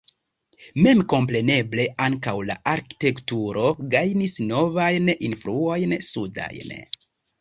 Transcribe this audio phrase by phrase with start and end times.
[0.85, 3.67] Memkompreneble ankaŭ la arkitekturo
[3.97, 6.75] gajnis novajn influojn sudajn.